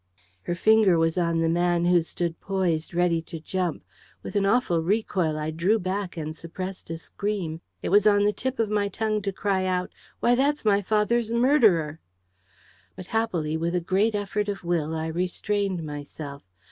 Her 0.41 0.55
finger 0.55 0.97
was 0.97 1.15
on 1.15 1.41
the 1.41 1.47
man 1.47 1.85
who 1.85 2.01
stood 2.01 2.39
poised 2.41 2.95
ready 2.95 3.21
to 3.21 3.39
jump. 3.39 3.83
With 4.23 4.35
an 4.35 4.47
awful 4.47 4.81
recoil, 4.81 5.37
I 5.37 5.51
drew 5.51 5.77
back 5.77 6.17
and 6.17 6.35
suppressed 6.35 6.89
a 6.89 6.97
scream. 6.97 7.61
It 7.83 7.89
was 7.89 8.07
on 8.07 8.23
the 8.23 8.33
tip 8.33 8.57
of 8.57 8.71
my 8.71 8.87
tongue 8.87 9.21
to 9.21 9.31
cry 9.31 9.63
out, 9.67 9.91
"Why, 10.19 10.33
that's 10.33 10.65
my 10.65 10.81
father's 10.81 11.31
murderer!" 11.31 11.99
But, 12.95 13.05
happily, 13.13 13.57
with 13.57 13.75
a 13.75 13.79
great 13.79 14.15
effort 14.15 14.49
of 14.49 14.63
will 14.63 14.95
I 14.95 15.05
restrained 15.05 15.83
myself. 15.83 16.41